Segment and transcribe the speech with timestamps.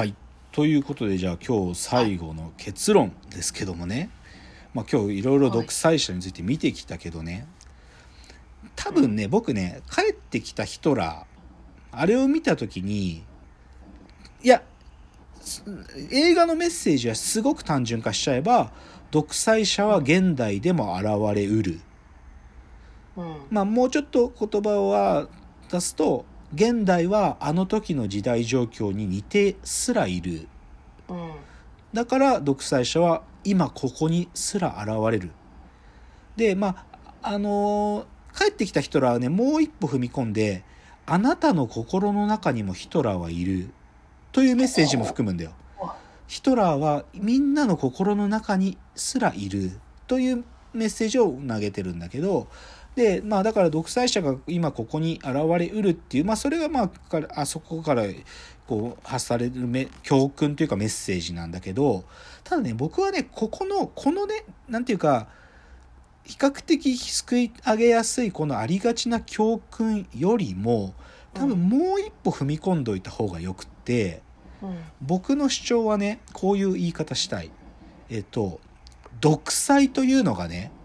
[0.00, 0.14] はい。
[0.50, 4.08] ということでじゃあ今日最後の結論ですけどもね、
[4.72, 7.46] まあ、今日いろいろ独裁者について見てきたけどね。
[8.76, 13.24] 多分ね僕ね帰ってきたヒトラーあれを見た時に
[14.42, 14.62] いや
[16.10, 18.72] 映画のメッセージはすごく単純化しちゃえば
[19.10, 21.78] 独裁者は現代でも現れうる、
[23.18, 23.36] うん。
[23.50, 25.28] まあもうちょっと言葉は
[25.70, 26.24] 出すと
[26.54, 30.48] 現代はあの時の時代状況に似てすらいる。
[31.08, 31.30] うん。
[31.92, 35.30] だから独裁者は今ここにすら現れる。
[36.36, 36.86] でま
[37.22, 40.62] ああのー帰ってきたヒトラーはねもう一歩踏み込んで
[41.04, 43.70] あなたの心の中にもヒトラーはいる。
[44.32, 45.52] というメッセージも含むんだよ。
[46.28, 49.80] ヒトラーはみんなの心の中にすらいる。
[50.06, 52.46] というメッセージを投げてるんだけど
[52.96, 58.04] でまあだから独裁者が今ここに現れうるっていうまあそれがまあからあそこから
[58.66, 62.04] こう発されるめ教訓というかメッセージなんだけど
[62.44, 65.28] ただね僕はねここのこのねなんていうか
[66.24, 70.94] 比較的すくい上げやすいこのありがちな教訓よりも
[71.32, 74.22] 多分もう一歩踏み込んどいた方がよくって。
[74.62, 77.50] うん僕の主張はねこういう言い方したい
[78.10, 78.60] えっと
[79.20, 80.79] 独裁というのがねうん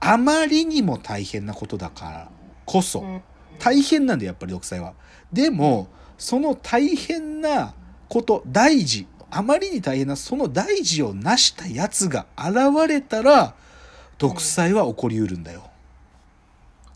[0.00, 2.30] あまりにも大変なことだから
[2.64, 3.22] こそうん。
[3.58, 4.94] 大変なんだよやっぱり独裁は。
[5.32, 7.74] でもその大変な
[8.08, 13.54] こと大事あまりに大変なその大事を成したやつが現れたら
[14.16, 15.62] 独裁は起こりうるんだよ、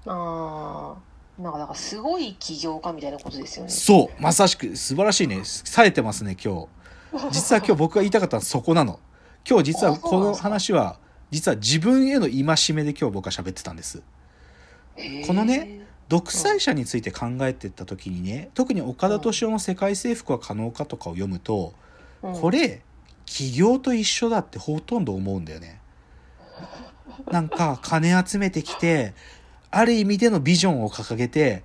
[0.07, 0.97] あ
[1.39, 3.71] あなんかだからすごい起業家みたいなことですよね。
[3.71, 4.23] そう。
[4.23, 5.41] まさしく素晴らしいね。
[5.45, 6.69] 冴えてますね今
[7.13, 7.31] 日。
[7.31, 8.99] 実は今日僕が言いたかったのはそこなの。
[9.49, 10.99] 今日実はこの話は
[11.33, 14.03] 実は自分への戒めで今日僕は喋ってたんです。
[15.27, 15.81] このね
[16.11, 21.75] 独裁者について考えてった時にね特に岡田敏夫の「世界征服は可能か?」とかを読むと
[22.23, 22.41] うん。
[22.41, 22.83] これ
[23.25, 25.81] 起業と一緒だってほとんど思うんだよね。
[27.31, 29.15] なんか金集めてきて
[29.71, 31.63] ある意味でのビジョンを掲げて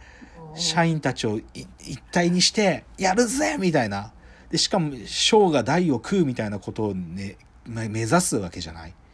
[0.55, 1.43] 社員たちをい
[1.81, 4.13] 一体にしてやるぜみたいな。
[4.49, 7.35] でしかも将が大を食うみたいなことをね
[7.65, 8.91] め目指すわけじゃない。
[8.91, 9.06] うん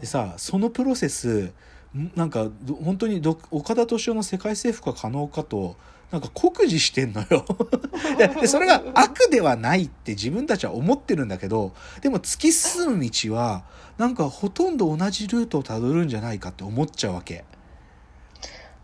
[0.00, 1.52] でさそのプロセス
[1.96, 5.76] んなんかど本当にど岡田敏夫の世界征服は可能かと
[6.10, 7.44] なんか酷似してんのよ。
[8.18, 13.64] ででそれが悪ではないって自分たちは思ってるんだけどでも突き進む道は
[13.98, 17.44] なんかほとんど同じルートをたどるんじゃないかって思っちゃうわけ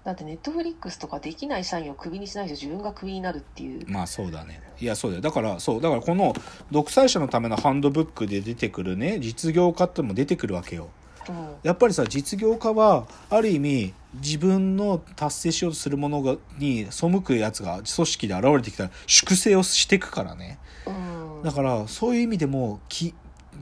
[0.05, 3.85] だってネットフリックスとかできない社員をクビにしないと自分がクビになるっていう。
[3.87, 4.63] まあそうだね。
[4.81, 5.23] いやそうだよ。
[5.23, 5.81] だからそう。
[5.81, 6.35] だからこの
[6.71, 10.89] 独裁者のためのハンドブックで出てくるね実業家ってのも出てくるわけよ。
[11.29, 11.55] うん。
[11.63, 20.59] やっぱりさ実業家はある意味自分の達成しようとするものがに背くやつが組織で現れてきたら粛清をしていくからね。
[20.87, 21.43] うん。
[21.43, 23.15] だからそういう意味でもき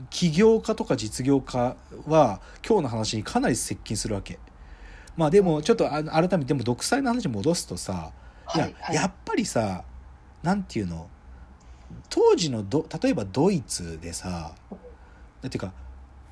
[0.09, 1.75] 起業家とか実業家
[2.07, 4.39] は今日の話にかなり接近するわけ
[5.19, 8.13] まあでもちょっとあ改めてでも独裁の話に戻すとさ
[8.55, 9.83] いや,、はいはいやっぱりさ
[10.41, 11.09] なんていうの
[12.09, 14.53] 当時のど例えばドイツでさ
[15.41, 15.73] だっていうか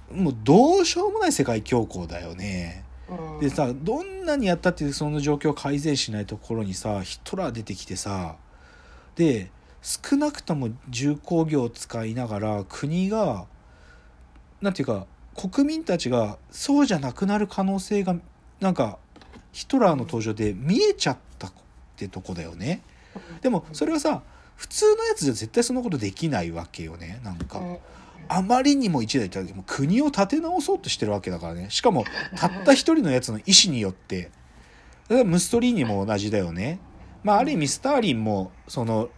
[0.09, 2.85] もうどうしようもない世界恐慌だよね。
[3.09, 8.35] うんでさどんなにやったってその状況を改善しないところにさヒトラー出てきてさ
[9.15, 13.45] で少なくとも重工業を使いながら国が
[14.61, 15.05] なんていうか
[15.35, 18.15] 国民たちがそうじゃなくなる可能性が
[18.59, 18.97] なんか
[19.51, 21.51] ヒトラーの登場で見えちゃったっ
[21.95, 22.81] てとこだよね。
[23.41, 24.21] でもそれはさ
[24.55, 27.61] 普通のやつじゃ絶対そんなことできないわけよねなんか。
[28.29, 32.03] あまりにも一代っても国を立て直そうとしてるわけだからねしかも
[32.35, 34.31] たった一人のやつの意思によって
[35.07, 36.79] だからムストリーニも同じだよね
[37.23, 39.09] まあある意味スターリンもその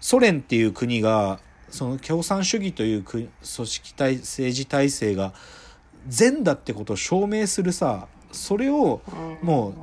[0.00, 1.38] ソ連っていう国が
[1.70, 5.32] その共産主義という組織体政治体制が
[6.08, 9.00] 善だってことを証明するさそれを
[9.40, 9.46] うん。
[9.46, 9.74] も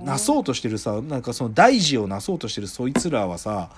[0.00, 3.70] うなそうとしてるさなんかその大事をなそうとしてるそいつらはさ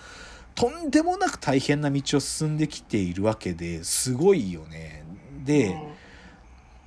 [0.55, 5.05] とんでもなく大変な道を進んできているわけですごいよね。
[5.45, 5.77] で,、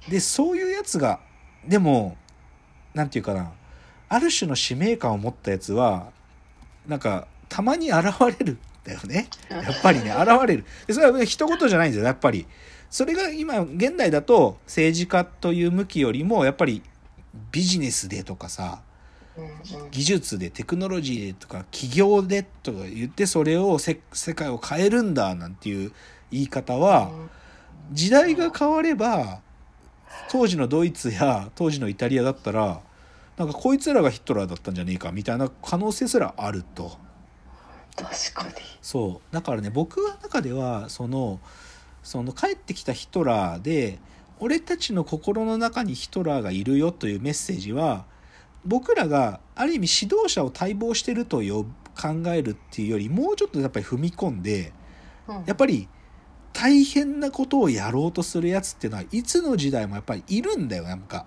[0.09, 1.19] でそういうやつが
[1.67, 2.15] でも
[2.93, 3.51] なんていうかな
[4.07, 6.11] ある種の使命感を持ったやつは
[6.87, 8.05] なんかたまに現
[8.39, 9.27] れるんだよね。
[9.49, 10.65] やっぱりね 現れる。
[10.87, 12.45] でそれはね一言じゃないんですよやっぱり。
[12.89, 16.81] それが今現代だと政治家という向きよりもやっぱり
[17.51, 18.81] ビジネスでとかさ
[19.91, 25.91] 技術でテクノロジーでとか企業でとか言ってそれをせ世界を変えるんだなんていう
[26.31, 27.11] 言い方は
[27.91, 29.41] 時代が変われば
[30.29, 32.81] 当時のドイツや当時のイタリアだったら
[33.37, 36.97] なんかこいつらがヒトラーだったんじゃねえかみたいな可能性すらあると。
[37.97, 38.53] 確かに。
[38.81, 39.33] そう。
[39.33, 41.39] だからね僕の中ではその
[42.01, 43.99] その帰ってきたヒトラーで
[44.39, 48.05] 俺たちの心の中にヒトラーがいるよというメッセージは
[48.65, 51.65] 僕らがある意味指導者を待望してるとよ
[51.99, 54.73] 考えるっていうよりもうちょっとやっぱり踏み込んで
[55.27, 55.43] うん。
[55.45, 55.87] やっぱり
[56.53, 60.83] 大変なことをやろうとするやつっていうのはいつの時代もやっぱりいるんだよ。
[60.83, 61.25] なんか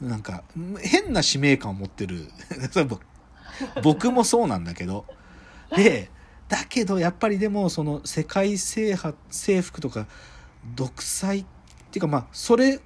[0.00, 0.44] なんか
[0.80, 2.30] 変な使命感を持ってる。
[3.82, 5.04] 僕もそうなんだけど。
[5.76, 6.10] で
[6.48, 10.06] だけどやっぱりでもその世界制覇征服とか
[10.74, 11.44] 独裁
[11.90, 12.80] っていうかまあそれ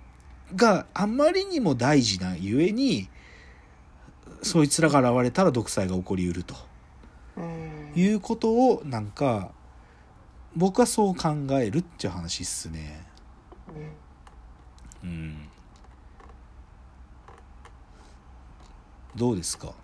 [0.57, 3.11] があまりにも大事なゆえに
[4.43, 6.55] そいつらが現れたら独裁が起こりうると
[7.37, 9.51] うんいうことをなんか
[10.57, 11.29] 僕はそう考
[11.61, 13.07] えるっていう話っすね。
[15.03, 15.49] うんうん。
[19.17, 19.75] どうですか？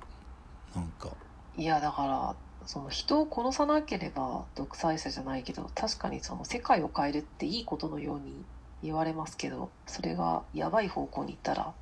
[0.74, 1.10] なんか。
[1.56, 2.34] いやだから
[2.66, 8.44] その人を殺さなければ独裁者じゃないけど確かにその世界を変えるっていいことのように
[8.82, 11.72] 言われますけどそれがやばい方向に行ったら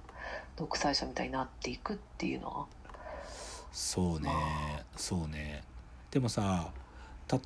[0.56, 2.66] 独裁者みたいになっていくっていうのは。
[3.70, 5.62] そうねまそうね。
[6.10, 6.70] でもさ
[7.26, 7.38] た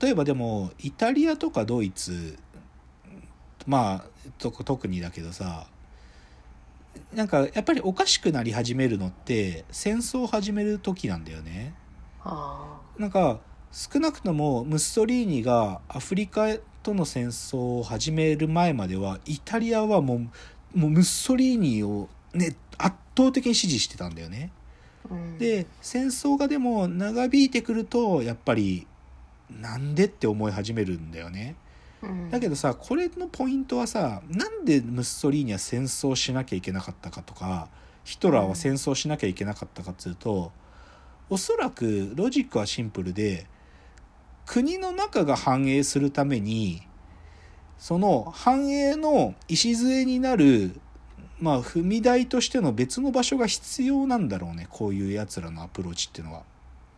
[0.00, 2.38] 例えばでもイタリアとかドイツ
[3.66, 4.04] まあ
[4.38, 5.66] と特にだけどさ
[7.12, 11.74] なんかやっぱりおかしくなり始めるのって戦争を始める時なんだよね。
[12.24, 12.80] あ。
[12.98, 13.40] なんか
[13.70, 16.48] 少なくともムッソリーニがアフリカ
[16.88, 20.18] との戦争を始める前まではイタリアはもう
[20.78, 24.50] もうムッソリーニをね圧倒的に支持してたんだよね。
[25.10, 28.86] あ、うん、で戦争がでも長引いてくるとやっぱり
[29.50, 31.56] なんでって思い始めるんだよね。
[32.02, 37.68] うんだけどさこれのポイントはさなんでムッソリーニは戦争しなきゃいけなかったかとか
[38.04, 40.52] ヒトラーは戦争しなきゃいけなかったかっつうと、
[41.28, 43.46] おそらくロジックはシンプルで
[44.48, 46.80] 国の中が繁栄するために
[47.76, 50.80] その繁栄の礎になる
[51.38, 56.42] まあ踏み台としての別の場所が必要なんだろうねこういうやつらのアプローチっていうのは。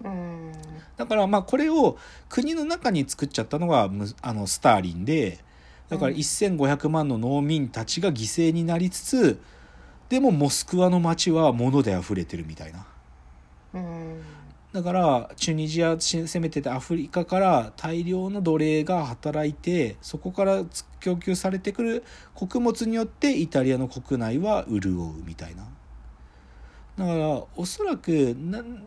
[0.05, 0.53] うん。
[0.97, 1.99] だからまあこれを
[2.29, 5.41] 国の中に作っちゃったのがむあのスターリンで
[5.89, 6.19] だからうん。
[6.19, 9.41] 1500万の農民たちが犠牲になりつつ
[10.09, 12.79] でもモスクワの街は物で溢れてるみたいな。
[12.79, 12.85] うん
[14.73, 20.63] だからチュニジア攻めててアフリカから大量の奴隷が働いてそこから
[21.01, 25.65] 供給されてくる穀物によってイタリアの国内は潤うみたいな。
[26.97, 28.37] だからおそらく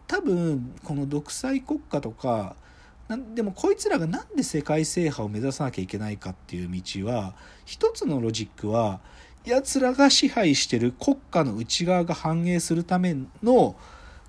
[0.07, 2.56] 多分この独裁国家とか
[3.07, 7.33] なでもこいつらがなんで世界制覇を目指さなきゃいけないかっていう道は
[7.65, 9.00] 一つのロジックは
[9.45, 13.75] やつらが支配してる国家の内側が繁栄するための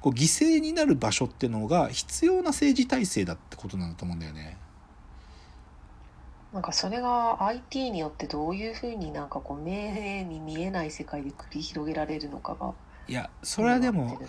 [0.05, 4.59] こう犠牲になる場所ってのが必要な政治体制だってことなんだと思うんだよね。
[6.53, 12.75] なんかそれが IT によってどういうふうになんかこう目に見えない世界で繰り広げられるのかが
[13.09, 14.21] いやそれはでも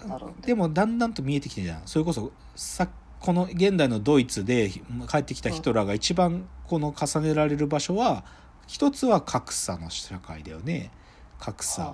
[0.46, 1.82] でもだんだんと見えてきてるじゃん。
[1.86, 2.88] それこそさ
[3.20, 4.70] この現代のドイツで
[5.12, 8.24] 帰ってきたヒトラーが一番この重ねられる場所は
[8.66, 10.90] 一つは格差の社会だよね。
[11.38, 11.84] 格差。
[11.84, 11.90] は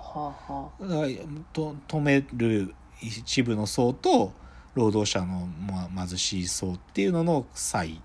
[0.48, 4.32] あはあ止める一部の層と
[4.74, 8.00] 労働者の、まあ、貧しい層っていうのの差異。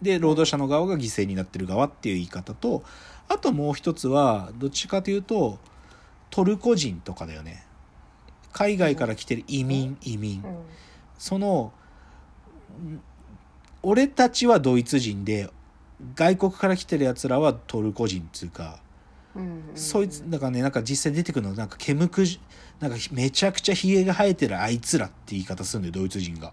[0.00, 2.82] で労働者の側が犠牲になってる側っていう言い方と
[3.28, 5.58] あともう一つはどっちかというと
[6.30, 7.66] トルコ人とかだよね。
[8.52, 10.42] 海外から来てる移民移民。
[11.18, 11.72] その
[12.78, 13.00] ん
[13.82, 15.50] 俺たちはドイツ人で
[16.14, 18.80] 外国から来てるやつらはトルコ人っていうか
[19.74, 22.40] そいつだからねなんか実際出てくるのなんか毛むくじ
[22.80, 26.52] なんかめちゃくちゃひげが生えてるあいつらって言い方するんだよドイツ人が。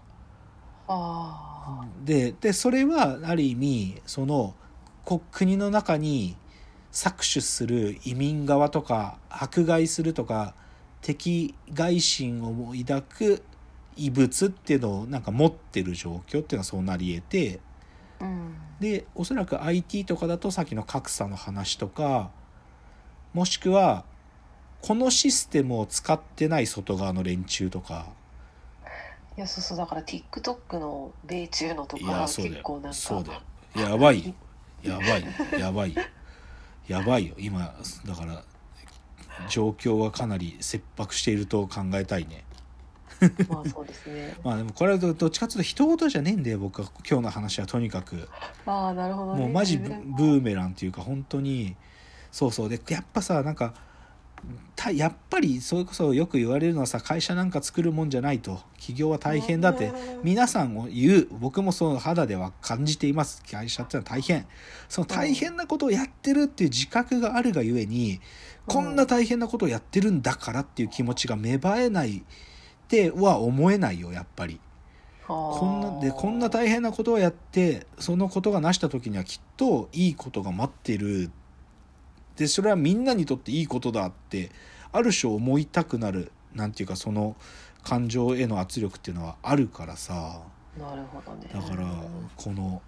[0.86, 4.54] あででそれはある意味その
[5.04, 6.36] こ国の中に
[6.92, 10.54] 搾取する移民側とか迫害するとか
[11.02, 13.42] 敵外心を抱く
[13.96, 17.60] 異物っていうのをなんか持ってる状況っていうのはそうなり得て
[18.20, 22.30] あうんでおそらく IT とかだとさっきの格差の話とか
[23.34, 24.04] もしくは
[24.82, 28.06] このシステムを使ってない外側の連中とか。
[29.36, 32.54] いやそうそうだから TikTok の米中のといかやそうだよ。
[32.54, 33.40] 結構なんかそうだよ。
[33.76, 34.34] やばいよ。
[34.82, 35.28] やばいよ。
[35.58, 36.02] やばいよ。
[36.88, 37.34] やばいよ。
[37.38, 37.74] 今
[38.06, 38.42] だから
[39.48, 42.44] 状況はかなり切迫していると考えたいね。
[43.48, 44.36] まあそうですね。
[44.44, 46.88] まあでもこれはどどっちかっていうと人事じゃねえんだよ僕は。
[47.08, 48.28] 今日の話はとにかく。
[48.66, 49.40] ああなるほどね。
[49.42, 51.76] もうマジブブーメランっていうか本当に
[52.30, 52.68] そうそう。
[52.68, 53.74] でやっぱさなんか
[54.78, 58.60] たやっぱりそれこそよく言われるのはさ会社なんか作るもんじゃないと。
[58.76, 59.90] 企業は大変だって。
[60.22, 63.42] 皆さんを言う僕もその肌では感じています。
[63.50, 64.46] 会社ってのは大変。
[64.88, 68.20] その大変なことをやってるっていう自覚があるがゆえに
[68.66, 72.22] こんな大変なことをやってるんだからっていう気持ちが芽生えないっ
[72.86, 74.60] ては思えないよやっぱり。
[75.26, 81.30] こんなでこんな大変なことをやってそのことが成した時にはきっといいことが待ってる
[82.38, 84.50] でそれはみんなにとっていいことだって
[84.92, 87.36] ある種思いたくなるなんていうかその
[87.82, 90.40] 感情への圧力っていうのはあるからさ。
[90.78, 91.50] なるほどね。
[91.52, 91.86] だから
[92.36, 92.80] この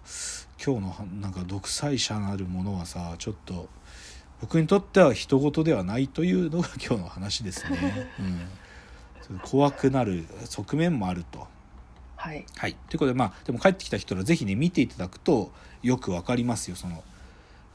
[0.63, 3.67] 今日のなんか独裁者なるものはさちょっと
[4.39, 8.09] 僕にとっては人事ではないというのが 今日の話ですね。
[9.29, 11.45] うん、怖くなる側面もあると。
[12.15, 17.03] はい、はい、ということでまあでも帰ってきた人は是非ね見ていただくとよく分かりますよその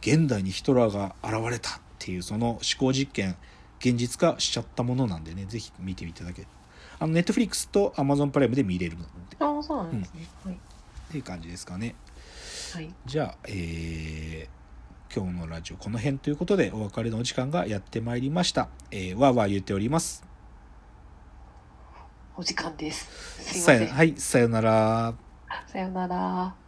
[0.06, 3.36] 現代にヒトラーが現れたっていうその思考実験
[3.80, 6.46] 現実化しちゃったものなんでね是非見ていただけ。
[6.98, 9.08] あのネットフリックスとアマゾンプライムで見れるので。
[9.40, 10.60] ああそうなんですね、うん、はい。
[11.08, 11.96] っていう感じですかね。
[12.72, 12.94] はい。
[13.04, 20.24] じゃあえー、今日のラジオこの辺ということでお別れのお時間がやってまいりました、えー、わーわー言っております。
[22.36, 23.42] お時間です。
[23.42, 23.88] すいません。
[23.88, 25.14] はいさよなら。
[25.66, 26.65] さよなら